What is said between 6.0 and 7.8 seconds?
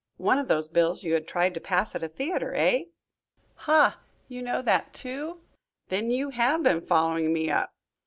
you have been following me up?"